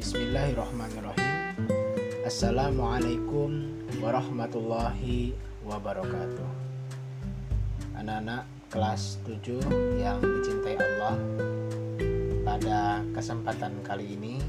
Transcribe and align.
Bismillahirrahmanirrahim. 0.00 1.28
Assalamualaikum 2.24 3.68
warahmatullahi 4.00 5.36
wabarakatuh. 5.60 6.48
Anak-anak 8.00 8.48
kelas 8.72 9.20
7 9.28 9.60
yang 10.00 10.24
dicintai 10.24 10.80
Allah 10.80 11.20
Pada 12.40 13.04
kesempatan 13.12 13.76
kali 13.84 14.16
ini 14.16 14.40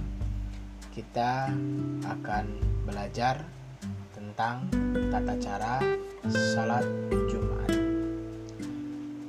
Kita 0.88 1.52
akan 2.08 2.46
belajar 2.88 3.44
tentang 4.16 4.72
tata 5.12 5.36
cara 5.36 5.84
salat 6.32 6.88
Jumat. 7.28 7.76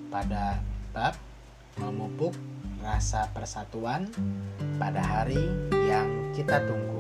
Pada 0.07 0.63
bab 0.95 1.19
memupuk 1.83 2.39
rasa 2.79 3.27
persatuan 3.35 4.07
pada 4.79 5.03
hari 5.03 5.51
kita 6.43 6.59
tunggu. 6.67 6.99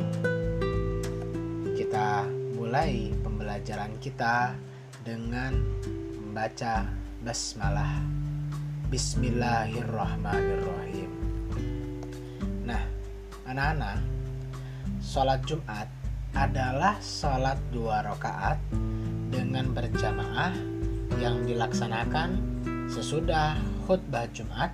Kita 1.75 2.30
mulai 2.54 3.11
pembelajaran 3.26 3.98
kita 3.98 4.54
dengan 5.03 5.50
membaca 6.14 6.86
basmalah. 7.26 8.07
Bismillahirrahmanirrahim. 8.86 11.11
Nah, 12.62 12.86
anak-anak, 13.43 13.98
sholat 15.03 15.43
Jumat 15.43 15.90
adalah 16.39 17.03
sholat 17.03 17.59
dua 17.75 18.06
rakaat 18.06 18.62
dengan 19.34 19.75
berjamaah 19.75 20.54
yang 21.18 21.43
dilaksanakan 21.43 22.39
sesudah 22.86 23.59
khutbah 23.90 24.31
Jumat 24.31 24.70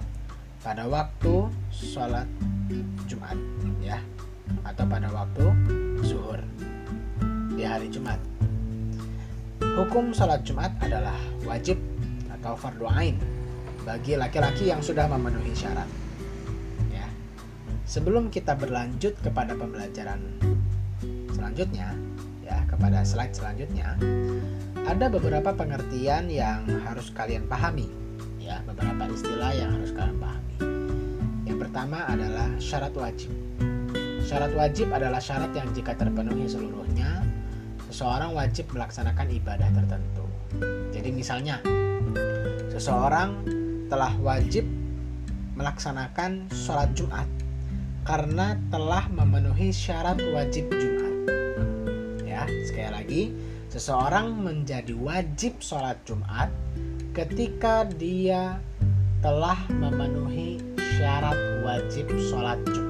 pada 0.60 0.85
waktu 0.85 1.48
sholat 1.73 2.29
Jumat 3.09 3.41
ya 3.80 3.96
atau 4.65 4.84
pada 4.88 5.09
waktu 5.11 5.47
zuhur 6.05 6.41
di 7.54 7.63
hari 7.65 7.88
Jumat. 7.88 8.21
Hukum 9.63 10.10
sholat 10.10 10.43
Jumat 10.43 10.74
adalah 10.82 11.16
wajib 11.46 11.79
atau 12.38 12.54
fardu 12.59 12.87
ain 12.91 13.16
bagi 13.82 14.19
laki-laki 14.19 14.71
yang 14.71 14.82
sudah 14.82 15.07
memenuhi 15.07 15.54
syarat. 15.54 15.87
Ya. 16.91 17.07
Sebelum 17.87 18.30
kita 18.30 18.59
berlanjut 18.59 19.15
kepada 19.23 19.54
pembelajaran 19.54 20.21
selanjutnya, 21.35 21.95
ya 22.43 22.63
kepada 22.66 23.07
slide 23.07 23.35
selanjutnya, 23.35 23.95
ada 24.87 25.07
beberapa 25.10 25.54
pengertian 25.54 26.30
yang 26.30 26.66
harus 26.87 27.10
kalian 27.15 27.46
pahami 27.46 28.09
ya 28.49 28.65
beberapa 28.65 29.04
istilah 29.13 29.52
yang 29.52 29.76
harus 29.76 29.93
kalian 29.93 30.16
pahami. 30.16 30.57
Yang 31.45 31.59
pertama 31.69 31.99
adalah 32.09 32.49
syarat 32.57 32.96
wajib. 32.96 33.29
Syarat 34.29 34.52
wajib 34.52 34.93
adalah 34.93 35.24
syarat 35.24 35.57
yang 35.57 35.73
jika 35.73 35.96
terpenuhi 35.96 36.45
seluruhnya, 36.45 37.24
seseorang 37.88 38.37
wajib 38.37 38.68
melaksanakan 38.76 39.24
ibadah 39.40 39.73
tertentu. 39.73 40.29
Jadi 40.93 41.09
misalnya, 41.16 41.65
seseorang 42.68 43.40
telah 43.88 44.12
wajib 44.20 44.68
melaksanakan 45.57 46.45
sholat 46.52 46.93
Jumat 46.93 47.24
karena 48.04 48.60
telah 48.68 49.09
memenuhi 49.09 49.73
syarat 49.73 50.20
wajib 50.37 50.68
Jumat. 50.76 51.15
Ya, 52.29 52.45
sekali 52.68 52.90
lagi, 52.92 53.23
seseorang 53.73 54.45
menjadi 54.45 54.92
wajib 54.92 55.57
sholat 55.65 55.96
Jumat 56.04 56.52
ketika 57.16 57.88
dia 57.96 58.60
telah 59.24 59.57
memenuhi 59.73 60.60
syarat 61.01 61.65
wajib 61.65 62.13
sholat 62.29 62.60
Jumat. 62.68 62.88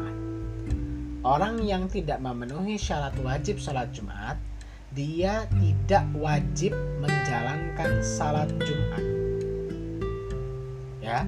Orang 1.27 1.66
yang 1.66 1.91
tidak 1.91 2.22
memenuhi 2.22 2.78
syarat 2.78 3.19
wajib 3.27 3.58
sholat 3.58 3.91
Jumat, 3.91 4.38
dia 4.94 5.50
tidak 5.58 6.06
wajib 6.14 6.72
menjalankan 7.02 8.00
salat 8.06 8.47
Jumat. 8.62 9.05
Ya, 11.02 11.27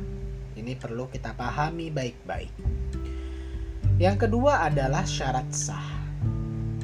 ini 0.55 0.79
perlu 0.79 1.11
kita 1.11 1.35
pahami 1.35 1.91
baik-baik. 1.91 2.55
Yang 3.99 4.31
kedua 4.31 4.65
adalah 4.71 5.03
syarat 5.03 5.51
sah. 5.51 5.89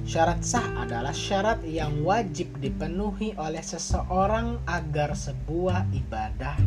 Syarat 0.03 0.43
sah 0.43 0.66
adalah 0.75 1.15
syarat 1.15 1.62
yang 1.62 2.03
wajib 2.03 2.59
dipenuhi 2.59 3.39
oleh 3.39 3.62
seseorang 3.62 4.59
agar 4.66 5.15
sebuah 5.15 5.89
ibadah 5.95 6.59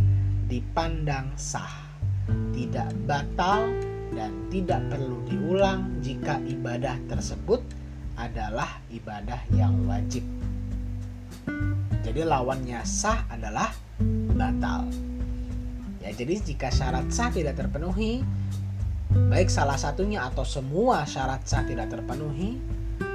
dipandang 0.48 1.36
sah, 1.36 1.84
tidak 2.56 2.90
batal, 3.06 3.89
dan 4.20 4.52
tidak 4.52 4.84
perlu 4.92 5.24
diulang 5.32 6.04
jika 6.04 6.44
ibadah 6.44 7.00
tersebut 7.08 7.64
adalah 8.20 8.84
ibadah 8.92 9.40
yang 9.56 9.88
wajib. 9.88 10.28
Jadi 12.04 12.28
lawannya 12.28 12.84
sah 12.84 13.24
adalah 13.32 13.72
batal. 14.36 14.92
Ya, 16.04 16.12
jadi 16.12 16.36
jika 16.44 16.68
syarat 16.68 17.08
sah 17.16 17.32
tidak 17.32 17.56
terpenuhi, 17.56 18.20
baik 19.32 19.48
salah 19.48 19.80
satunya 19.80 20.28
atau 20.28 20.44
semua 20.44 21.08
syarat 21.08 21.48
sah 21.48 21.64
tidak 21.64 21.88
terpenuhi, 21.88 22.60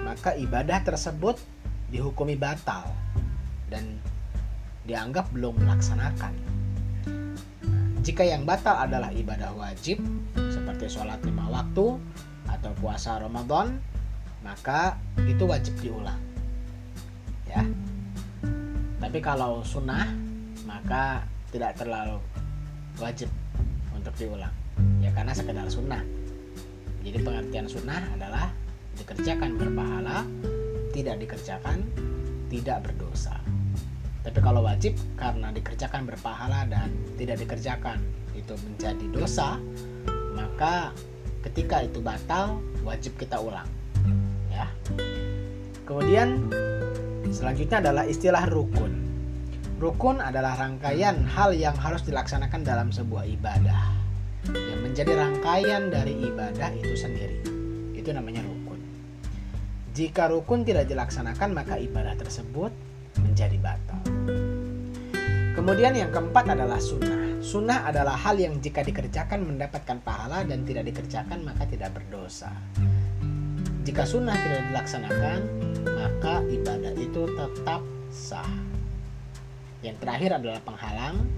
maka 0.09 0.33
ibadah 0.41 0.81
tersebut 0.89 1.37
dihukumi 1.93 2.33
batal 2.33 2.89
dan 3.69 4.01
dianggap 4.89 5.29
belum 5.37 5.61
melaksanakan. 5.61 6.33
Jika 8.05 8.25
yang 8.25 8.49
batal 8.49 8.89
adalah 8.89 9.13
ibadah 9.13 9.53
wajib 9.57 10.01
seperti 10.75 10.99
sholat 10.99 11.23
lima 11.23 11.47
waktu 11.55 12.03
atau 12.51 12.71
puasa 12.83 13.23
Ramadan, 13.23 13.79
maka 14.43 14.99
itu 15.23 15.47
wajib 15.47 15.71
diulang. 15.79 16.19
Ya. 17.47 17.63
Tapi 18.99 19.23
kalau 19.23 19.63
sunnah, 19.63 20.11
maka 20.67 21.23
tidak 21.55 21.79
terlalu 21.79 22.19
wajib 22.99 23.31
untuk 23.95 24.11
diulang. 24.19 24.51
Ya 24.99 25.15
karena 25.15 25.31
sekedar 25.31 25.71
sunnah. 25.71 26.03
Jadi 27.07 27.23
pengertian 27.23 27.71
sunnah 27.71 28.11
adalah 28.11 28.51
dikerjakan 28.99 29.55
berpahala, 29.55 30.27
tidak 30.91 31.23
dikerjakan 31.23 31.87
tidak 32.51 32.83
berdosa. 32.83 33.39
Tapi 34.27 34.43
kalau 34.43 34.67
wajib 34.67 34.99
karena 35.15 35.55
dikerjakan 35.55 36.03
berpahala 36.03 36.67
dan 36.67 36.91
tidak 37.15 37.39
dikerjakan 37.47 38.03
itu 38.35 38.59
menjadi 38.67 39.07
dosa, 39.15 39.63
maka 40.35 40.91
ketika 41.47 41.87
itu 41.87 42.03
batal 42.03 42.59
wajib 42.83 43.15
kita 43.17 43.39
ulang. 43.41 43.67
Ya. 44.51 44.69
Kemudian 45.87 46.51
selanjutnya 47.31 47.81
adalah 47.81 48.05
istilah 48.05 48.45
rukun. 48.51 48.93
Rukun 49.79 50.23
adalah 50.23 50.55
rangkaian 50.57 51.27
hal 51.27 51.53
yang 51.53 51.75
harus 51.77 52.07
dilaksanakan 52.07 52.63
dalam 52.63 52.89
sebuah 52.95 53.27
ibadah. 53.27 53.83
Yang 54.53 54.81
menjadi 54.81 55.13
rangkaian 55.19 55.89
dari 55.89 56.15
ibadah 56.31 56.71
itu 56.77 56.95
sendiri. 56.95 57.41
Itu 57.97 58.13
namanya 58.13 58.45
rukun. 58.45 58.81
Jika 59.97 60.31
rukun 60.31 60.65
tidak 60.65 60.89
dilaksanakan, 60.89 61.57
maka 61.57 61.81
ibadah 61.81 62.17
tersebut 62.17 62.73
menjadi 63.21 63.57
batal. 63.61 64.01
Kemudian 65.55 65.95
yang 65.97 66.11
keempat 66.11 66.51
adalah 66.51 66.81
sunnah. 66.83 67.24
Sunnah 67.45 67.85
adalah 67.85 68.17
hal 68.17 68.41
yang 68.41 68.57
jika 68.57 68.81
dikerjakan 68.81 69.45
mendapatkan 69.45 70.01
pahala 70.01 70.49
dan 70.49 70.65
tidak 70.65 70.89
dikerjakan 70.89 71.45
maka 71.45 71.69
tidak 71.69 71.93
berdosa. 71.93 72.49
Jika 73.85 74.09
sunnah 74.09 74.33
tidak 74.33 74.73
dilaksanakan, 74.73 75.41
maka 75.93 76.41
ibadah 76.49 76.97
itu 76.97 77.29
tetap 77.37 77.85
sah. 78.09 78.49
Yang 79.85 79.97
terakhir 80.01 80.41
adalah 80.41 80.61
penghalang, 80.65 81.29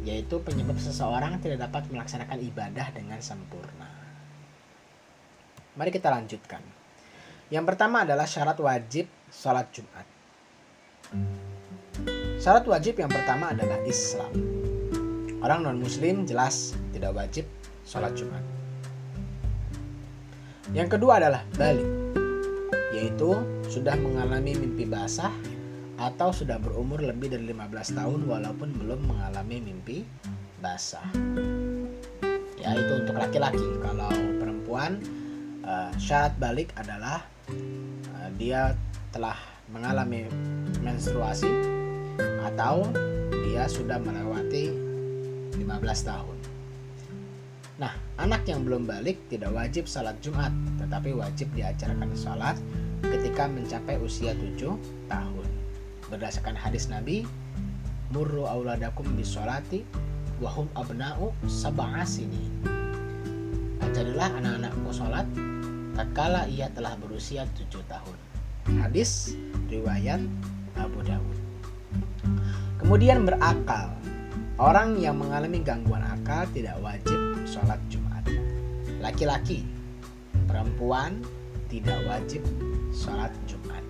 yaitu 0.00 0.40
penyebab 0.40 0.80
seseorang 0.80 1.36
tidak 1.44 1.68
dapat 1.68 1.92
melaksanakan 1.92 2.40
ibadah 2.40 2.88
dengan 2.96 3.20
sempurna. 3.20 3.92
Mari 5.76 5.92
kita 5.92 6.08
lanjutkan. 6.08 6.64
Yang 7.52 7.64
pertama 7.68 8.08
adalah 8.08 8.24
syarat 8.24 8.56
wajib 8.56 9.12
sholat 9.28 9.68
Jumat. 9.76 10.08
Syarat 12.40 12.64
wajib 12.64 12.96
yang 12.96 13.12
pertama 13.12 13.52
adalah 13.52 13.76
Islam. 13.84 14.59
Orang 15.40 15.64
non-muslim 15.64 16.28
jelas 16.28 16.76
tidak 16.92 17.16
wajib 17.16 17.48
sholat 17.88 18.12
Jumat. 18.12 18.44
Yang 20.76 21.00
kedua 21.00 21.16
adalah 21.16 21.42
balik, 21.56 21.88
yaitu 22.92 23.40
sudah 23.66 23.96
mengalami 23.96 24.52
mimpi 24.52 24.84
basah 24.84 25.32
atau 25.96 26.28
sudah 26.28 26.60
berumur 26.60 27.00
lebih 27.00 27.32
dari 27.32 27.48
15 27.56 27.96
tahun 27.96 28.20
walaupun 28.28 28.68
belum 28.84 29.00
mengalami 29.08 29.64
mimpi 29.64 30.04
basah. 30.60 31.08
Ya 32.60 32.76
itu 32.76 32.92
untuk 33.00 33.16
laki-laki. 33.16 33.64
Kalau 33.80 34.12
perempuan 34.36 35.00
uh, 35.64 35.88
syarat 35.96 36.36
balik 36.36 36.68
adalah 36.76 37.24
uh, 38.12 38.28
dia 38.36 38.76
telah 39.08 39.40
mengalami 39.72 40.28
menstruasi 40.84 41.48
atau 42.44 42.84
dia 43.48 43.64
sudah 43.64 43.96
melewati 43.96 44.89
15 45.70 46.10
tahun. 46.10 46.36
Nah, 47.78 47.94
anak 48.18 48.44
yang 48.50 48.66
belum 48.66 48.84
balik 48.90 49.16
tidak 49.30 49.54
wajib 49.54 49.86
salat 49.86 50.18
Jumat, 50.18 50.50
tetapi 50.82 51.14
wajib 51.14 51.48
diajarkan 51.54 52.10
salat 52.18 52.58
ketika 53.06 53.46
mencapai 53.46 53.96
usia 54.02 54.34
7 54.34 54.76
tahun. 55.08 55.48
Berdasarkan 56.10 56.58
hadis 56.58 56.90
Nabi, 56.90 57.24
murru 58.10 58.44
auladakum 58.44 59.06
bisolati 59.14 59.86
wahum 60.42 60.66
abna'u 60.74 61.30
sab'a 61.46 62.02
sini. 62.02 62.50
Ajarilah 63.80 64.28
anak-anakku 64.42 64.90
salat 64.90 65.24
tatkala 65.94 66.50
ia 66.50 66.66
telah 66.74 66.98
berusia 66.98 67.46
7 67.56 67.80
tahun. 67.86 68.18
Hadis 68.82 69.38
riwayat 69.72 70.20
Abu 70.76 71.00
Dawud. 71.00 71.38
Kemudian 72.80 73.24
berakal. 73.24 73.99
Orang 74.60 75.00
yang 75.00 75.16
mengalami 75.16 75.64
gangguan 75.64 76.04
akal 76.04 76.44
tidak 76.52 76.76
wajib 76.84 77.16
sholat 77.48 77.80
Jumat. 77.88 78.28
Laki-laki, 79.00 79.64
perempuan 80.44 81.24
tidak 81.72 81.96
wajib 82.04 82.44
sholat 82.92 83.32
Jumat. 83.48 83.80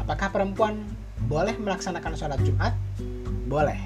Apakah 0.00 0.32
perempuan 0.32 0.88
boleh 1.28 1.52
melaksanakan 1.60 2.16
sholat 2.16 2.40
Jumat? 2.40 2.72
Boleh. 3.52 3.76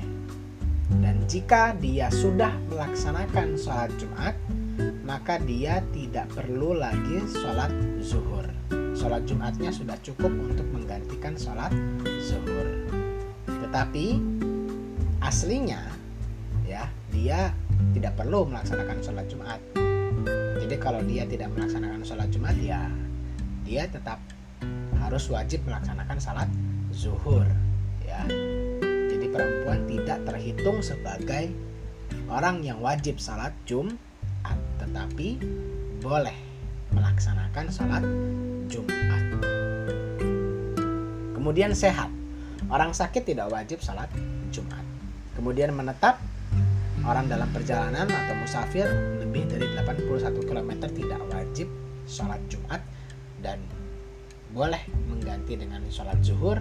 Dan 1.02 1.26
jika 1.26 1.74
dia 1.74 2.06
sudah 2.06 2.54
melaksanakan 2.70 3.58
sholat 3.58 3.90
Jumat, 3.98 4.38
maka 5.02 5.42
dia 5.42 5.82
tidak 5.90 6.30
perlu 6.38 6.78
lagi 6.78 7.18
sholat 7.34 7.74
zuhur. 7.98 8.46
Sholat 8.94 9.26
Jumatnya 9.26 9.74
sudah 9.74 9.98
cukup 10.06 10.30
untuk 10.30 10.70
menggantikan 10.70 11.34
sholat 11.34 11.74
zuhur. 12.22 12.86
Tetapi 13.66 14.35
aslinya 15.26 15.82
ya 16.62 16.86
dia 17.10 17.50
tidak 17.90 18.14
perlu 18.14 18.46
melaksanakan 18.46 19.02
sholat 19.02 19.26
Jumat. 19.26 19.58
Jadi 20.62 20.76
kalau 20.78 21.02
dia 21.02 21.26
tidak 21.26 21.50
melaksanakan 21.50 22.06
sholat 22.06 22.30
Jumat 22.30 22.54
ya 22.62 22.86
dia 23.66 23.90
tetap 23.90 24.22
harus 25.02 25.26
wajib 25.26 25.66
melaksanakan 25.66 26.18
sholat 26.22 26.46
zuhur 26.94 27.42
ya. 28.06 28.22
Jadi 29.10 29.26
perempuan 29.26 29.82
tidak 29.90 30.22
terhitung 30.30 30.78
sebagai 30.78 31.50
orang 32.30 32.62
yang 32.62 32.78
wajib 32.78 33.18
sholat 33.18 33.50
Jumat 33.66 33.98
tetapi 34.78 35.42
boleh 35.98 36.38
melaksanakan 36.94 37.66
sholat 37.74 38.06
Jumat. 38.70 39.42
Kemudian 41.34 41.74
sehat. 41.74 42.14
Orang 42.70 42.94
sakit 42.94 43.26
tidak 43.26 43.50
wajib 43.50 43.82
sholat 43.82 44.10
Jumat. 44.54 44.85
Kemudian 45.46 45.78
menetap 45.78 46.18
orang 47.06 47.30
dalam 47.30 47.46
perjalanan 47.54 48.10
atau 48.10 48.34
musafir 48.34 48.82
lebih 49.22 49.46
dari 49.46 49.62
81 49.78 50.42
km 50.42 50.90
tidak 50.90 51.22
wajib 51.30 51.70
sholat 52.02 52.42
Jumat 52.50 52.82
dan 53.38 53.62
boleh 54.50 54.82
mengganti 55.06 55.54
dengan 55.54 55.86
sholat 55.86 56.18
zuhur 56.18 56.58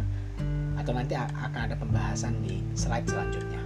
atau 0.78 0.94
nanti 0.94 1.18
akan 1.18 1.62
ada 1.66 1.74
pembahasan 1.82 2.38
di 2.46 2.62
slide 2.78 3.10
selanjutnya. 3.10 3.58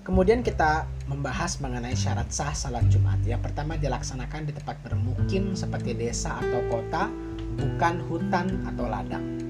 Kemudian 0.00 0.40
kita 0.40 0.88
membahas 1.12 1.60
mengenai 1.60 1.92
syarat 1.92 2.32
sah 2.32 2.56
salat 2.56 2.88
Jumat. 2.88 3.20
Yang 3.28 3.52
pertama 3.52 3.76
dilaksanakan 3.76 4.48
di 4.48 4.56
tempat 4.56 4.80
bermukim 4.80 5.52
seperti 5.52 5.92
desa 5.92 6.40
atau 6.40 6.64
kota, 6.72 7.12
bukan 7.60 8.00
hutan 8.08 8.64
atau 8.64 8.88
ladang. 8.88 9.45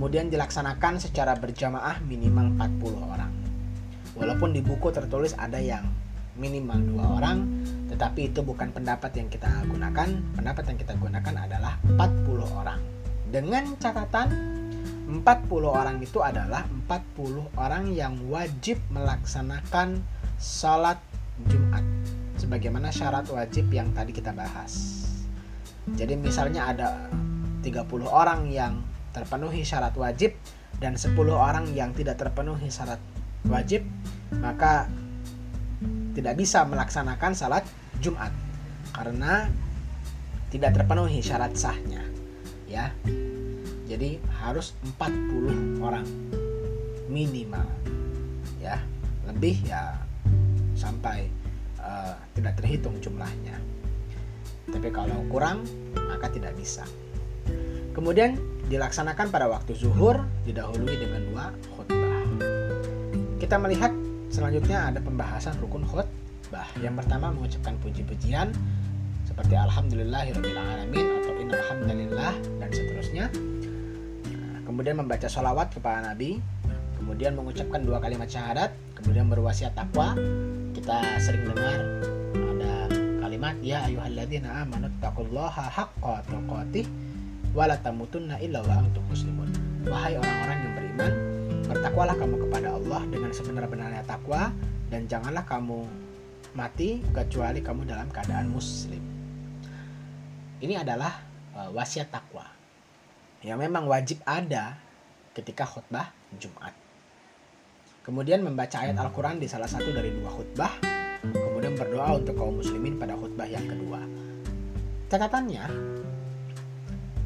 Kemudian 0.00 0.32
dilaksanakan 0.32 0.96
secara 0.96 1.36
berjamaah 1.36 2.00
minimal 2.08 2.56
40 2.56 3.04
orang. 3.04 3.28
Walaupun 4.16 4.56
di 4.56 4.64
buku 4.64 4.88
tertulis 4.88 5.36
ada 5.36 5.60
yang 5.60 5.84
minimal 6.40 6.80
dua 6.88 7.04
orang, 7.20 7.44
tetapi 7.92 8.32
itu 8.32 8.40
bukan 8.40 8.72
pendapat 8.72 9.12
yang 9.20 9.28
kita 9.28 9.52
gunakan. 9.68 10.08
Pendapat 10.32 10.72
yang 10.72 10.78
kita 10.80 10.96
gunakan 10.96 11.34
adalah 11.44 11.76
40 11.84 12.48
orang. 12.48 12.80
Dengan 13.28 13.76
catatan 13.76 14.28
40 15.04 15.68
orang 15.68 16.00
itu 16.00 16.24
adalah 16.24 16.64
40 16.64 17.60
orang 17.60 17.92
yang 17.92 18.16
wajib 18.32 18.80
melaksanakan 18.88 20.00
salat 20.40 20.96
Jumat 21.44 21.84
sebagaimana 22.40 22.88
syarat 22.88 23.28
wajib 23.28 23.68
yang 23.68 23.92
tadi 23.92 24.16
kita 24.16 24.32
bahas. 24.32 25.04
Jadi 25.92 26.16
misalnya 26.16 26.72
ada 26.72 26.88
30 27.60 27.84
orang 28.08 28.48
yang 28.48 28.80
terpenuhi 29.10 29.66
syarat 29.66 29.94
wajib 29.98 30.34
dan 30.78 30.94
10 30.94 31.14
orang 31.30 31.66
yang 31.74 31.90
tidak 31.92 32.16
terpenuhi 32.18 32.70
syarat 32.70 33.02
wajib, 33.48 33.84
maka 34.38 34.86
tidak 36.14 36.34
bisa 36.36 36.66
melaksanakan 36.66 37.32
salat 37.32 37.64
Jumat 38.00 38.32
karena 38.92 39.48
tidak 40.50 40.74
terpenuhi 40.76 41.22
syarat 41.22 41.54
sahnya. 41.54 42.02
Ya. 42.66 42.90
Jadi 43.90 44.22
harus 44.38 44.74
40 44.98 45.82
orang 45.82 46.06
minimal 47.10 47.66
ya. 48.62 48.78
Lebih 49.26 49.62
ya 49.66 49.94
sampai 50.74 51.30
uh, 51.78 52.14
tidak 52.34 52.58
terhitung 52.58 52.98
jumlahnya. 52.98 53.58
Tapi 54.70 54.88
kalau 54.94 55.18
kurang 55.30 55.66
maka 55.94 56.30
tidak 56.30 56.54
bisa. 56.54 56.86
Kemudian 57.90 58.38
dilaksanakan 58.70 59.34
pada 59.34 59.50
waktu 59.50 59.74
zuhur 59.74 60.22
didahului 60.46 60.94
dengan 60.94 61.20
dua 61.26 61.44
khutbah. 61.74 62.22
Kita 63.42 63.58
melihat 63.58 63.90
selanjutnya 64.30 64.94
ada 64.94 65.02
pembahasan 65.02 65.58
rukun 65.58 65.82
khutbah. 65.82 66.70
Yang 66.78 67.02
pertama 67.02 67.34
mengucapkan 67.34 67.74
puji-pujian 67.82 68.54
seperti 69.26 69.58
alhamdulillahirobbilalamin 69.58 71.06
atau 71.18 71.32
innalhamdulillah 71.42 72.32
dan 72.62 72.70
seterusnya. 72.70 73.26
Kemudian 74.62 75.02
membaca 75.02 75.26
sholawat 75.26 75.74
kepada 75.74 76.14
Nabi, 76.14 76.38
kemudian 76.94 77.34
mengucapkan 77.34 77.82
dua 77.82 77.98
kalimat 77.98 78.30
syahadat, 78.30 78.70
kemudian 78.94 79.26
berwasiat 79.26 79.74
takwa. 79.74 80.14
Kita 80.70 81.18
sering 81.18 81.42
dengar 81.42 81.78
ada 82.38 82.86
kalimat 83.18 83.58
ya 83.66 83.82
ayyuhalladzina 83.90 84.62
amanu 84.62 84.86
taqullaha 85.02 85.66
haqqa 85.74 86.22
tuqatih 86.30 87.09
wa 87.50 87.64
la 87.66 87.76
tamutunna 87.78 88.38
illa 88.38 88.62
wa 88.62 88.74
antum 88.78 89.02
muslimun. 89.10 89.50
Wahai 89.88 90.14
orang-orang 90.14 90.58
yang 90.60 90.72
beriman, 90.76 91.12
bertakwalah 91.66 92.14
kamu 92.14 92.36
kepada 92.46 92.68
Allah 92.76 93.02
dengan 93.08 93.30
sebenar-benarnya 93.32 94.02
takwa 94.06 94.52
dan 94.90 95.06
janganlah 95.10 95.42
kamu 95.46 95.86
mati 96.54 97.00
kecuali 97.14 97.62
kamu 97.62 97.86
dalam 97.86 98.10
keadaan 98.10 98.50
muslim. 98.50 99.02
Ini 100.60 100.84
adalah 100.84 101.24
uh, 101.56 101.70
wasiat 101.72 102.12
takwa 102.12 102.44
yang 103.40 103.56
memang 103.56 103.88
wajib 103.88 104.20
ada 104.28 104.76
ketika 105.32 105.64
khutbah 105.64 106.12
Jumat. 106.36 106.76
Kemudian 108.04 108.44
membaca 108.44 108.80
ayat 108.84 108.96
Al-Quran 108.98 109.40
di 109.40 109.48
salah 109.48 109.70
satu 109.70 109.88
dari 109.94 110.12
dua 110.12 110.28
khutbah, 110.28 110.72
kemudian 111.24 111.76
berdoa 111.78 112.20
untuk 112.20 112.36
kaum 112.36 112.60
muslimin 112.60 113.00
pada 113.00 113.16
khutbah 113.16 113.48
yang 113.48 113.64
kedua. 113.64 114.04
Catatannya, 115.08 115.64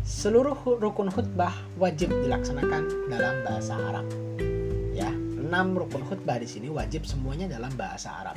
seluruh 0.05 0.77
rukun 0.85 1.09
khutbah 1.09 1.57
wajib 1.81 2.13
dilaksanakan 2.13 3.09
dalam 3.09 3.41
bahasa 3.41 3.73
Arab. 3.73 4.07
Ya, 4.93 5.09
enam 5.41 5.73
rukun 5.73 6.05
khutbah 6.05 6.37
di 6.37 6.45
sini 6.45 6.69
wajib 6.69 7.09
semuanya 7.09 7.49
dalam 7.49 7.73
bahasa 7.73 8.13
Arab, 8.13 8.37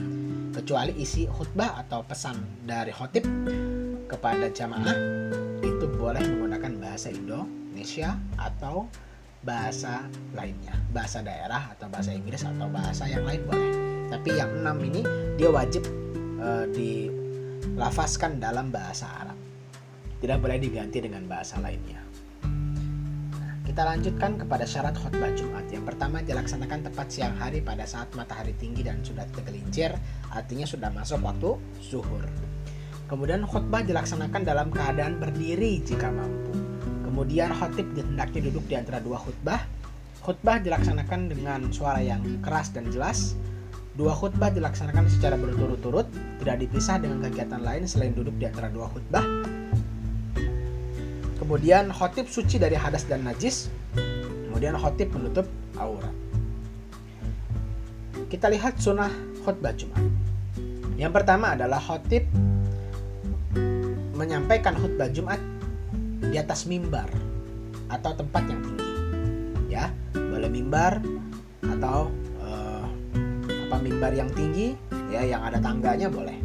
kecuali 0.55 0.95
isi 0.95 1.27
khutbah 1.27 1.75
atau 1.83 2.07
pesan 2.07 2.39
dari 2.63 2.95
khotib 2.95 3.27
kepada 4.07 4.47
jamaah 4.47 4.95
itu 5.59 5.85
boleh 5.99 6.23
menggunakan 6.23 6.71
bahasa 6.79 7.11
Indo 7.11 7.43
Indonesia 7.75 8.15
atau 8.39 8.87
bahasa 9.43 10.07
lainnya. 10.33 10.73
Bahasa 10.95 11.19
daerah 11.19 11.75
atau 11.75 11.91
bahasa 11.91 12.15
Inggris 12.15 12.47
atau 12.47 12.71
bahasa 12.71 13.05
yang 13.11 13.27
lain 13.27 13.43
boleh. 13.43 13.71
Tapi 14.07 14.29
yang 14.39 14.49
enam 14.63 14.79
ini 14.81 15.03
dia 15.35 15.51
wajib 15.51 15.83
e, 16.41 16.49
dilafaskan 16.73 18.41
dalam 18.41 18.73
bahasa 18.73 19.05
Arab 19.19 19.36
tidak 20.21 20.37
boleh 20.41 20.57
diganti 20.61 20.97
dengan 21.01 21.23
bahasa 21.25 21.57
lainnya 21.57 22.01
nah, 23.37 23.53
kita 23.65 23.81
lanjutkan 23.85 24.41
kepada 24.41 24.65
syarat 24.65 24.95
khutbah 24.97 25.31
Jumat 25.33 25.65
yang 25.69 25.85
pertama 25.85 26.23
dilaksanakan 26.25 26.91
tepat 26.91 27.07
siang 27.09 27.35
hari 27.37 27.61
pada 27.61 27.83
saat 27.83 28.09
matahari 28.13 28.53
tinggi 28.57 28.85
dan 28.85 29.01
sudah 29.01 29.25
tergelincir 29.33 29.93
artinya 30.33 30.65
sudah 30.65 30.89
masuk 30.93 31.21
waktu 31.21 31.55
zuhur 31.81 32.25
kemudian 33.09 33.45
khutbah 33.47 33.81
dilaksanakan 33.85 34.41
dalam 34.45 34.67
keadaan 34.73 35.21
berdiri 35.21 35.79
jika 35.81 36.11
mampu 36.11 36.67
Kemudian 37.17 37.49
khotib 37.49 37.97
hendaknya 37.97 38.45
duduk 38.45 38.69
di 38.69 38.77
antara 38.77 39.01
dua 39.01 39.17
khutbah. 39.17 39.65
Khutbah 40.21 40.61
dilaksanakan 40.61 41.33
dengan 41.33 41.65
suara 41.73 41.97
yang 41.97 42.21
keras 42.45 42.69
dan 42.69 42.93
jelas. 42.93 43.33
Dua 43.97 44.13
khutbah 44.13 44.53
dilaksanakan 44.53 45.09
secara 45.09 45.33
berturut-turut, 45.33 46.05
tidak 46.37 46.61
dipisah 46.61 47.01
dengan 47.01 47.25
kegiatan 47.25 47.57
lain 47.57 47.89
selain 47.89 48.13
duduk 48.13 48.37
di 48.37 48.45
antara 48.45 48.69
dua 48.69 48.85
khutbah. 48.93 49.25
Kemudian 51.47 51.95
khotib 51.95 52.27
suci 52.27 52.59
dari 52.59 52.75
hadas 52.75 53.07
dan 53.07 53.23
najis. 53.23 53.71
Kemudian 54.51 54.75
khotib 54.75 55.15
menutup 55.15 55.47
aurat. 55.79 56.11
Kita 58.27 58.51
lihat 58.51 58.75
sunnah 58.83 59.07
khutbah 59.47 59.71
Jumat. 59.71 60.03
Yang 60.99 61.15
pertama 61.15 61.55
adalah 61.55 61.79
khotib 61.79 62.27
menyampaikan 64.11 64.75
khutbah 64.75 65.07
Jumat 65.07 65.39
di 66.19 66.35
atas 66.35 66.67
mimbar 66.67 67.07
atau 67.87 68.11
tempat 68.11 68.43
yang 68.43 68.59
tinggi. 68.59 68.91
Ya, 69.71 69.87
boleh 70.11 70.51
mimbar 70.51 70.99
atau 71.63 72.11
uh, 72.43 72.83
apa 73.71 73.79
mimbar 73.79 74.11
yang 74.11 74.27
tinggi 74.35 74.75
ya 75.07 75.23
yang 75.23 75.47
ada 75.47 75.63
tangganya 75.63 76.11
boleh. 76.11 76.35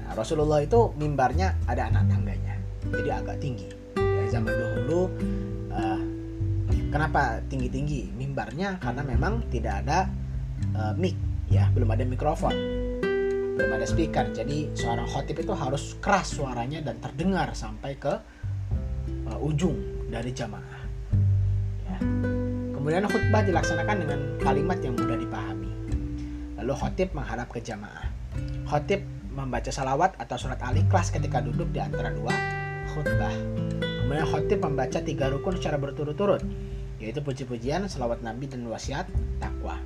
Nah, 0.00 0.16
Rasulullah 0.16 0.64
itu 0.64 0.96
mimbarnya 0.96 1.60
ada 1.68 1.92
anak 1.92 2.08
tangganya. 2.08 2.56
Jadi 2.88 3.10
agak 3.12 3.36
tinggi. 3.44 3.73
Zaman 4.34 4.50
dahulu 4.50 5.14
uh, 5.70 6.00
kenapa 6.90 7.38
tinggi-tinggi? 7.46 8.10
Mimbarnya 8.18 8.82
karena 8.82 9.06
memang 9.06 9.46
tidak 9.54 9.86
ada 9.86 10.10
uh, 10.74 10.90
mic 10.98 11.14
ya, 11.46 11.70
belum 11.70 11.94
ada 11.94 12.02
mikrofon 12.02 12.74
belum 13.54 13.70
ada 13.70 13.86
speaker. 13.86 14.34
Jadi 14.34 14.74
seorang 14.74 15.06
khotib 15.06 15.38
itu 15.38 15.54
harus 15.54 15.94
keras 16.02 16.34
suaranya 16.34 16.82
dan 16.82 16.98
terdengar 16.98 17.54
sampai 17.54 17.94
ke 17.94 18.10
uh, 19.30 19.38
ujung 19.38 19.78
dari 20.10 20.34
jamaah. 20.34 20.82
Ya. 21.86 21.98
kemudian 22.74 23.06
khutbah 23.08 23.42
dilaksanakan 23.46 23.96
dengan 24.04 24.20
kalimat 24.42 24.78
yang 24.82 24.98
mudah 24.98 25.16
dipahami. 25.16 25.72
Lalu 26.60 26.72
khotib 26.74 27.08
menghadap 27.14 27.48
ke 27.48 27.62
jamaah. 27.62 28.10
Khotib 28.66 29.06
membaca 29.30 29.70
salawat 29.70 30.18
atau 30.18 30.36
surat 30.38 30.58
al-ikhlas 30.62 31.10
ketika 31.10 31.42
duduk 31.42 31.70
di 31.74 31.82
antara 31.82 32.10
dua 32.14 32.34
khutbah 32.94 33.34
kemudian 34.04 34.28
khotib 34.28 34.60
membaca 34.60 35.00
tiga 35.00 35.32
rukun 35.32 35.56
secara 35.56 35.80
berturut-turut 35.80 36.44
yaitu 37.00 37.24
puji-pujian, 37.24 37.88
salawat 37.88 38.20
nabi 38.20 38.46
dan 38.46 38.64
wasiat 38.68 39.08
takwa 39.42 39.80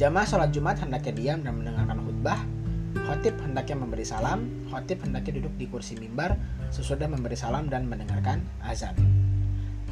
Jamaah 0.00 0.24
sholat 0.24 0.48
Jumat 0.56 0.80
hendaknya 0.80 1.12
diam 1.12 1.38
dan 1.44 1.60
mendengarkan 1.60 2.00
khutbah. 2.00 2.40
Khotib 3.04 3.36
hendaknya 3.44 3.76
memberi 3.84 4.00
salam. 4.00 4.48
Khotib 4.72 5.04
hendaknya 5.04 5.44
duduk 5.44 5.52
di 5.60 5.68
kursi 5.68 5.92
mimbar 6.00 6.40
sesudah 6.72 7.04
memberi 7.04 7.36
salam 7.36 7.68
dan 7.68 7.84
mendengarkan 7.84 8.40
azan. 8.64 8.96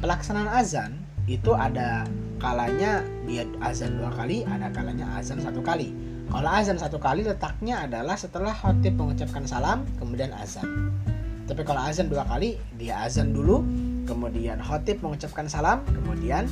Pelaksanaan 0.01 0.49
azan 0.49 0.97
itu 1.29 1.53
ada 1.53 2.09
kalanya 2.41 3.05
dia 3.29 3.45
azan 3.61 4.01
dua 4.01 4.09
kali, 4.09 4.41
ada 4.49 4.73
kalanya 4.73 5.05
azan 5.13 5.37
satu 5.45 5.61
kali. 5.61 5.93
Kalau 6.25 6.49
azan 6.49 6.81
satu 6.81 6.97
kali 6.97 7.21
letaknya 7.21 7.85
adalah 7.85 8.17
setelah 8.17 8.57
khotib 8.57 8.97
mengucapkan 8.97 9.45
salam, 9.45 9.85
kemudian 10.01 10.33
azan. 10.33 10.89
Tapi 11.49 11.65
kalau 11.65 11.81
azan 11.81 12.13
dua 12.13 12.21
kali, 12.29 12.61
dia 12.77 13.01
azan 13.01 13.33
dulu, 13.33 13.65
kemudian 14.05 14.61
khotib 14.61 15.01
mengucapkan 15.01 15.49
salam, 15.49 15.81
kemudian 15.89 16.45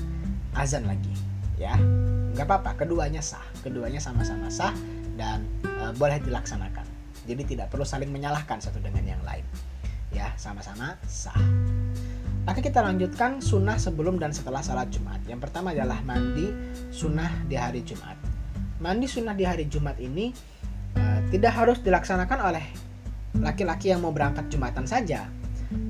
azan 0.58 0.90
lagi. 0.90 1.14
Ya, 1.62 1.78
nggak 2.38 2.46
apa-apa 2.54 2.86
keduanya 2.86 3.18
sah 3.18 3.42
keduanya 3.66 3.98
sama-sama 3.98 4.46
sah 4.46 4.70
dan 5.18 5.42
e, 5.66 5.90
boleh 5.98 6.22
dilaksanakan. 6.22 6.86
Jadi 7.26 7.58
tidak 7.58 7.74
perlu 7.74 7.82
saling 7.82 8.14
menyalahkan 8.14 8.62
satu 8.62 8.78
dengan 8.78 9.02
yang 9.02 9.22
lain 9.26 9.42
ya 10.14 10.30
sama-sama 10.38 11.02
sah. 11.10 11.34
Maka 12.46 12.62
kita 12.62 12.86
lanjutkan 12.86 13.42
sunnah 13.42 13.82
sebelum 13.82 14.22
dan 14.22 14.38
setelah 14.38 14.62
salat 14.62 14.88
Jumat. 14.94 15.20
Yang 15.26 15.50
pertama 15.50 15.74
adalah 15.74 15.98
mandi 16.06 16.48
sunnah 16.94 17.42
di 17.50 17.58
hari 17.58 17.82
Jumat. 17.82 18.16
Mandi 18.78 19.10
sunnah 19.10 19.34
di 19.34 19.42
hari 19.42 19.66
Jumat 19.66 19.98
ini 19.98 20.30
e, 20.94 21.02
tidak 21.34 21.58
harus 21.58 21.82
dilaksanakan 21.82 22.54
oleh 22.54 22.87
laki-laki 23.42 23.94
yang 23.94 24.02
mau 24.02 24.14
berangkat 24.14 24.50
Jumatan 24.50 24.86
saja 24.86 25.30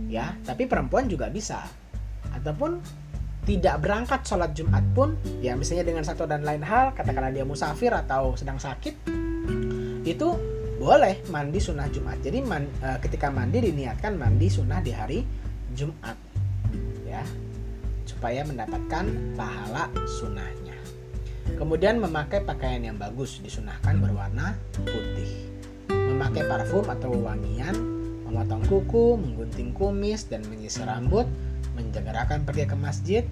ya. 0.08 0.34
Tapi 0.44 0.66
perempuan 0.66 1.06
juga 1.12 1.28
bisa. 1.28 1.64
Ataupun 2.32 2.80
tidak 3.48 3.80
berangkat 3.80 4.28
sholat 4.28 4.52
Jumat 4.52 4.84
pun 4.92 5.16
ya 5.40 5.56
misalnya 5.56 5.88
dengan 5.88 6.04
satu 6.04 6.28
dan 6.28 6.44
lain 6.44 6.60
hal 6.68 6.92
katakanlah 6.92 7.32
dia 7.32 7.48
musafir 7.48 7.96
atau 7.96 8.36
sedang 8.36 8.60
sakit 8.60 9.08
itu 10.04 10.28
boleh 10.78 11.24
mandi 11.32 11.60
sunnah 11.60 11.88
Jumat. 11.88 12.20
Jadi 12.20 12.44
man, 12.44 12.68
e, 12.84 13.00
ketika 13.02 13.32
mandi 13.32 13.72
diniatkan 13.72 14.20
mandi 14.20 14.48
sunnah 14.52 14.84
di 14.84 14.92
hari 14.92 15.20
Jumat 15.74 16.16
ya. 17.08 17.24
Supaya 18.08 18.44
mendapatkan 18.44 19.36
pahala 19.36 19.92
sunnahnya. 20.20 20.76
Kemudian 21.56 22.00
memakai 22.04 22.44
pakaian 22.44 22.84
yang 22.84 23.00
bagus 23.00 23.40
disunahkan 23.40 24.00
berwarna 24.00 24.56
putih 24.76 25.47
memakai 26.18 26.50
parfum 26.50 26.82
atau 26.90 27.14
wangian 27.14 27.78
memotong 28.26 28.66
kuku 28.66 29.22
menggunting 29.22 29.70
kumis 29.78 30.26
dan 30.26 30.42
menyisir 30.50 30.90
rambut 30.90 31.30
menjegarakan 31.78 32.42
pergi 32.42 32.66
ke 32.66 32.74
masjid, 32.74 33.24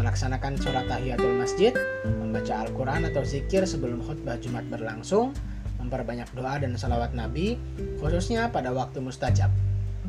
melaksanakan 0.00 0.56
sholat 0.56 0.88
tahiyatul 0.88 1.36
masjid, 1.36 1.76
membaca 2.08 2.64
Al-Quran 2.64 3.04
atau 3.12 3.20
zikir 3.20 3.68
sebelum 3.68 4.00
khutbah 4.00 4.40
Jumat 4.40 4.64
berlangsung, 4.72 5.36
memperbanyak 5.76 6.32
doa 6.32 6.56
dan 6.56 6.72
salawat 6.80 7.12
Nabi, 7.12 7.60
khususnya 8.00 8.48
pada 8.48 8.72
waktu 8.72 9.04
mustajab. 9.04 9.52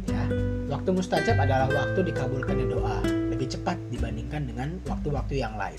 Ya, 0.08 0.24
waktu 0.72 0.96
mustajab 0.96 1.36
adalah 1.36 1.68
waktu 1.68 2.00
dikabulkannya 2.08 2.68
doa, 2.72 3.04
lebih 3.36 3.52
cepat 3.52 3.76
dibandingkan 3.92 4.48
dengan 4.48 4.80
waktu-waktu 4.88 5.44
yang 5.44 5.60
lain. 5.60 5.78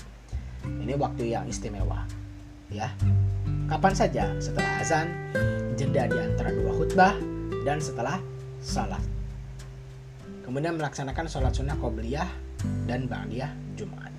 Ini 0.63 0.93
waktu 0.95 1.33
yang 1.33 1.49
istimewa. 1.49 2.05
Ya, 2.69 2.93
kapan 3.67 3.93
saja 3.97 4.29
setelah 4.37 4.85
azan, 4.85 5.09
jeda 5.73 6.09
di 6.09 6.17
antara 6.17 6.53
dua 6.53 6.71
khutbah, 6.73 7.15
dan 7.65 7.81
setelah 7.81 8.17
salat 8.63 9.01
kemudian 10.43 10.75
melaksanakan 10.77 11.25
sholat 11.25 11.55
sunnah 11.55 11.79
qobliyah 11.79 12.29
dan 12.85 13.07
ba'diyah 13.07 13.49
Jumat. 13.73 14.11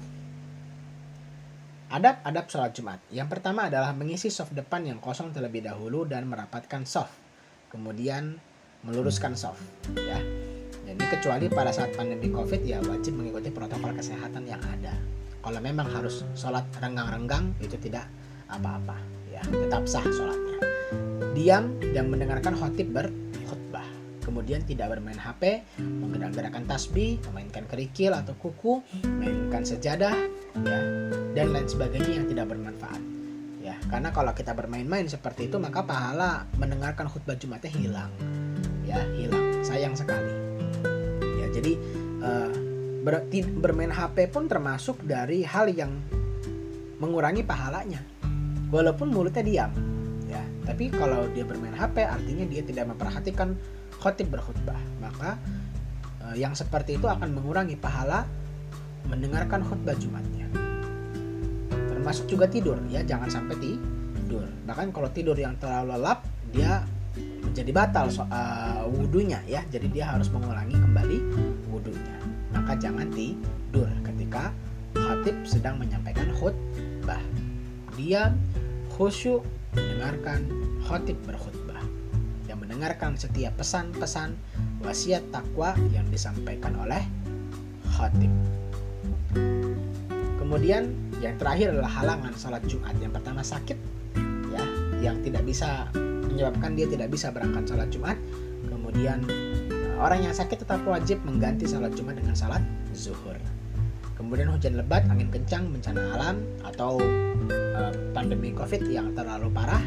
Adab-adab 1.94 2.50
sholat 2.50 2.74
Jumat. 2.74 2.98
Yang 3.14 3.38
pertama 3.38 3.70
adalah 3.70 3.94
mengisi 3.94 4.32
soft 4.32 4.50
depan 4.50 4.82
yang 4.82 4.98
kosong 4.98 5.30
terlebih 5.30 5.62
dahulu 5.62 6.02
dan 6.08 6.26
merapatkan 6.26 6.82
soft. 6.82 7.14
Kemudian 7.70 8.34
meluruskan 8.82 9.38
soft. 9.38 9.62
Ya. 9.94 10.18
Jadi 10.84 11.04
kecuali 11.06 11.46
pada 11.46 11.70
saat 11.70 11.94
pandemi 11.94 12.34
COVID 12.34 12.66
ya 12.66 12.82
wajib 12.82 13.14
mengikuti 13.14 13.54
protokol 13.54 13.94
kesehatan 13.94 14.42
yang 14.42 14.60
ada. 14.66 14.98
Kalau 15.38 15.60
memang 15.62 15.86
harus 15.86 16.26
sholat 16.34 16.66
renggang-renggang 16.82 17.54
itu 17.62 17.78
tidak 17.78 18.10
apa-apa. 18.50 18.98
Ya, 19.30 19.44
tetap 19.46 19.86
sah 19.86 20.02
sholatnya. 20.02 20.73
Diam 21.34 21.76
dan 21.92 22.08
mendengarkan 22.08 22.54
khotib 22.54 22.94
ber 22.94 23.10
kemudian 24.24 24.64
tidak 24.64 24.96
bermain 24.96 25.20
HP, 25.20 25.62
menggerak-gerakan 25.78 26.64
tasbih, 26.64 27.20
memainkan 27.30 27.68
kerikil 27.68 28.16
atau 28.16 28.32
kuku, 28.34 28.80
memainkan 29.06 29.62
sejadah, 29.62 30.16
ya, 30.64 30.78
dan 31.36 31.46
lain 31.52 31.68
sebagainya 31.68 32.24
yang 32.24 32.26
tidak 32.26 32.50
bermanfaat. 32.50 32.98
Ya, 33.60 33.76
karena 33.88 34.10
kalau 34.12 34.32
kita 34.32 34.56
bermain-main 34.56 35.08
seperti 35.08 35.48
itu 35.48 35.56
maka 35.60 35.84
pahala 35.84 36.48
mendengarkan 36.56 37.08
khutbah 37.08 37.36
Jumatnya 37.36 37.70
hilang. 37.72 38.12
Ya, 38.84 39.00
hilang. 39.16 39.64
Sayang 39.64 39.96
sekali. 39.96 40.32
Ya, 41.40 41.46
jadi 41.54 41.72
uh, 42.20 42.52
ber, 43.06 43.24
bermain 43.60 43.92
HP 43.92 44.34
pun 44.34 44.48
termasuk 44.48 45.00
dari 45.04 45.44
hal 45.44 45.72
yang 45.72 45.94
mengurangi 47.00 47.44
pahalanya. 47.44 48.02
Walaupun 48.68 49.14
mulutnya 49.14 49.44
diam. 49.46 49.93
Tapi 50.64 50.90
kalau 50.92 51.28
dia 51.32 51.44
bermain 51.44 51.76
HP 51.76 52.04
artinya 52.04 52.44
dia 52.48 52.62
tidak 52.64 52.90
memperhatikan 52.92 53.54
khotib 54.00 54.32
berkhutbah. 54.32 54.80
Maka 54.98 55.36
e, 56.24 56.40
yang 56.40 56.56
seperti 56.56 56.96
itu 56.96 57.06
akan 57.06 57.30
mengurangi 57.36 57.76
pahala 57.76 58.24
mendengarkan 59.08 59.60
khutbah 59.64 59.94
Jumatnya. 59.96 60.48
Termasuk 61.68 62.26
juga 62.26 62.48
tidur 62.48 62.80
ya. 62.88 63.04
Jangan 63.04 63.28
sampai 63.28 63.56
tidur. 63.60 64.48
Bahkan 64.64 64.90
kalau 64.92 65.08
tidur 65.12 65.36
yang 65.36 65.56
terlalu 65.60 65.94
lelap 65.94 66.24
dia 66.50 66.82
menjadi 67.14 67.70
batal 67.70 68.08
so, 68.08 68.24
uh, 68.24 68.88
wudhunya 68.88 69.44
ya. 69.44 69.60
Jadi 69.68 69.92
dia 69.92 70.16
harus 70.16 70.32
mengulangi 70.32 70.74
kembali 70.80 71.18
wudhunya 71.68 72.34
maka 72.54 72.78
jangan 72.78 73.10
tidur 73.10 73.90
ketika 74.06 74.54
khatib 74.94 75.36
sedang 75.42 75.76
menyampaikan 75.76 76.30
khutbah. 76.38 77.20
Dia 77.98 78.30
khusyuk 78.94 79.42
mendengarkan 79.74 80.40
khatib 80.86 81.18
berkhutbah 81.26 81.64
mendengarkan 82.74 83.14
setiap 83.14 83.54
pesan-pesan 83.56 84.34
wasiat 84.82 85.22
takwa 85.30 85.78
yang 85.94 86.02
disampaikan 86.10 86.74
oleh 86.74 87.06
khatib. 87.94 88.28
Kemudian 90.42 90.90
yang 91.22 91.38
terakhir 91.38 91.70
adalah 91.70 91.92
halangan 92.02 92.34
sholat 92.34 92.66
Jumat. 92.66 92.98
Yang 92.98 93.12
pertama 93.16 93.46
sakit, 93.46 93.78
ya, 94.50 94.64
yang 95.00 95.22
tidak 95.22 95.46
bisa 95.46 95.86
menyebabkan 96.26 96.74
dia 96.74 96.90
tidak 96.90 97.14
bisa 97.14 97.30
berangkat 97.30 97.62
sholat 97.62 97.88
Jumat. 97.94 98.18
Kemudian 98.66 99.22
orang 100.02 100.26
yang 100.26 100.34
sakit 100.34 100.66
tetap 100.66 100.82
wajib 100.82 101.22
mengganti 101.22 101.70
sholat 101.70 101.94
Jumat 101.94 102.18
dengan 102.18 102.34
sholat 102.34 102.60
zuhur. 102.90 103.38
Kemudian 104.14 104.46
hujan 104.50 104.78
lebat, 104.78 105.04
angin 105.10 105.28
kencang, 105.28 105.74
bencana 105.74 106.00
alam 106.14 106.36
atau 106.62 107.02
uh, 107.50 107.92
pandemi 108.14 108.54
COVID 108.54 108.86
yang 108.86 109.10
terlalu 109.12 109.50
parah 109.50 109.82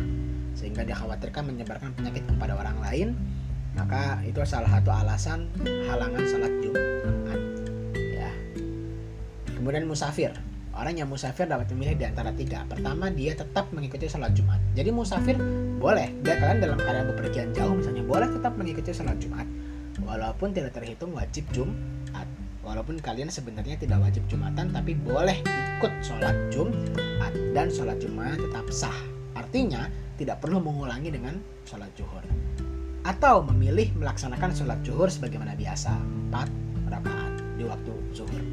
sehingga 0.58 0.84
dikhawatirkan 0.84 1.54
menyebarkan 1.54 1.94
penyakit 1.94 2.26
kepada 2.26 2.58
orang 2.58 2.78
lain 2.82 3.08
maka 3.78 4.18
itu 4.26 4.42
salah 4.42 4.74
satu 4.74 4.90
alasan 4.90 5.46
halangan 5.86 6.24
salat 6.26 6.50
Jumat 6.66 7.38
ya 7.94 8.32
kemudian 9.54 9.86
musafir 9.86 10.34
orang 10.78 10.94
yang 10.94 11.10
musafir 11.10 11.50
dapat 11.50 11.74
memilih 11.74 11.98
di 11.98 12.06
antara 12.06 12.30
tiga. 12.32 12.62
Pertama, 12.70 13.10
dia 13.10 13.34
tetap 13.34 13.74
mengikuti 13.74 14.06
sholat 14.06 14.32
Jumat. 14.38 14.62
Jadi 14.78 14.94
musafir 14.94 15.36
boleh, 15.82 16.14
dia 16.22 16.38
kalian 16.38 16.62
dalam 16.62 16.78
keadaan 16.78 17.10
bepergian 17.18 17.50
jauh 17.52 17.74
misalnya 17.74 18.06
boleh 18.06 18.30
tetap 18.30 18.54
mengikuti 18.54 18.94
sholat 18.94 19.18
Jumat, 19.18 19.50
walaupun 20.08 20.56
tidak 20.56 20.80
terhitung 20.80 21.12
wajib 21.12 21.44
Jumat. 21.52 22.26
Walaupun 22.64 23.00
kalian 23.00 23.32
sebenarnya 23.32 23.80
tidak 23.80 24.04
wajib 24.04 24.28
Jumatan, 24.28 24.76
tapi 24.76 24.92
boleh 24.92 25.40
ikut 25.80 25.94
sholat 26.04 26.36
Jumat 26.52 27.32
dan 27.56 27.72
sholat 27.72 27.96
Jumat 28.00 28.36
tetap 28.36 28.68
sah. 28.72 29.00
Artinya 29.40 29.88
tidak 30.20 30.44
perlu 30.44 30.60
mengulangi 30.60 31.12
dengan 31.12 31.40
sholat 31.64 31.88
zuhur. 31.96 32.24
Atau 33.08 33.48
memilih 33.48 33.96
melaksanakan 33.96 34.52
sholat 34.52 34.84
zuhur 34.84 35.08
sebagaimana 35.08 35.56
biasa, 35.56 35.96
4 36.28 36.92
rakaat 36.92 37.34
di 37.56 37.64
waktu 37.64 37.94
zuhur 38.12 38.44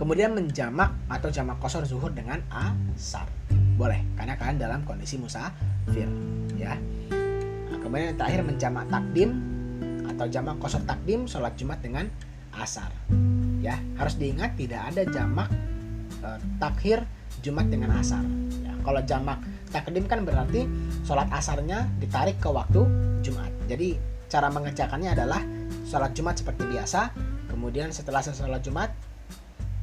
kemudian 0.00 0.32
menjamak 0.32 0.96
atau 1.12 1.28
jamak 1.28 1.60
kosor 1.60 1.84
zuhur 1.84 2.08
dengan 2.16 2.40
asar 2.48 3.28
boleh 3.76 4.00
karena 4.16 4.32
kalian 4.40 4.56
dalam 4.56 4.80
kondisi 4.88 5.20
musafir 5.20 6.08
ya 6.56 6.72
nah, 7.68 7.78
kemudian 7.84 8.16
yang 8.16 8.16
terakhir 8.16 8.40
menjamak 8.40 8.88
takdim 8.88 9.49
atau 10.20 10.28
jamak 10.28 10.60
kosor 10.60 10.84
takdim 10.84 11.24
sholat 11.24 11.56
jumat 11.56 11.80
dengan 11.80 12.04
asar 12.60 12.92
ya 13.64 13.80
harus 13.96 14.20
diingat 14.20 14.52
tidak 14.60 14.92
ada 14.92 15.08
jamak 15.08 15.48
eh, 16.20 16.38
takhir 16.60 17.08
jumat 17.40 17.72
dengan 17.72 17.96
asar 17.96 18.20
ya, 18.60 18.76
kalau 18.84 19.00
jamak 19.08 19.40
takdim 19.72 20.04
kan 20.04 20.28
berarti 20.28 20.68
sholat 21.08 21.24
asarnya 21.32 21.88
ditarik 21.96 22.36
ke 22.36 22.52
waktu 22.52 22.84
jumat 23.24 23.48
jadi 23.64 23.96
cara 24.28 24.52
mengerjakannya 24.52 25.16
adalah 25.16 25.40
sholat 25.88 26.12
jumat 26.12 26.36
seperti 26.36 26.68
biasa 26.68 27.16
kemudian 27.48 27.88
setelah 27.88 28.20
sholat 28.20 28.60
jumat 28.60 28.92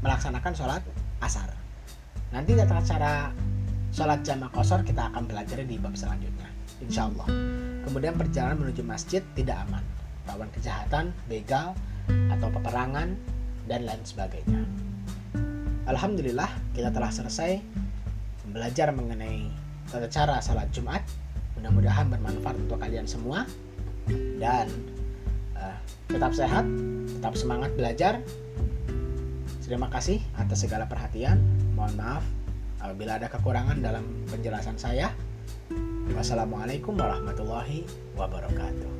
melaksanakan 0.01 0.53
sholat 0.53 0.81
asar. 1.21 1.49
Nanti 2.29 2.53
tata 2.53 2.83
cara 2.83 3.33
sholat 3.89 4.21
jamaah 4.21 4.51
kosor 4.53 4.85
kita 4.85 5.09
akan 5.09 5.25
belajar 5.25 5.63
di 5.63 5.79
bab 5.79 5.95
selanjutnya, 5.97 6.47
insya 6.83 7.09
Allah. 7.09 7.27
Kemudian 7.87 8.13
perjalanan 8.19 8.67
menuju 8.67 8.83
masjid 8.83 9.23
tidak 9.33 9.63
aman, 9.65 9.81
rawan 10.27 10.51
kejahatan, 10.53 11.15
begal, 11.31 11.73
atau 12.07 12.47
peperangan, 12.51 13.15
dan 13.67 13.81
lain 13.83 14.03
sebagainya. 14.03 14.63
Alhamdulillah 15.87 16.51
kita 16.75 16.91
telah 16.91 17.11
selesai 17.11 17.63
belajar 18.51 18.91
mengenai 18.91 19.47
tata 19.87 20.07
cara 20.11 20.39
sholat 20.43 20.67
Jumat. 20.75 21.03
Mudah-mudahan 21.59 22.11
bermanfaat 22.11 22.59
untuk 22.59 22.77
kalian 22.77 23.07
semua 23.07 23.47
dan 24.37 24.67
uh, 25.55 25.75
tetap 26.11 26.35
sehat, 26.35 26.63
tetap 27.17 27.33
semangat 27.33 27.73
belajar, 27.73 28.21
Terima 29.67 29.91
kasih 29.91 30.23
atas 30.39 30.63
segala 30.63 30.87
perhatian. 30.87 31.43
Mohon 31.75 31.93
maaf 31.99 32.23
apabila 32.79 33.19
ada 33.19 33.27
kekurangan 33.27 33.83
dalam 33.83 34.23
penjelasan 34.31 34.79
saya. 34.79 35.11
Wassalamualaikum 36.15 36.95
warahmatullahi 36.95 37.83
wabarakatuh. 38.15 38.96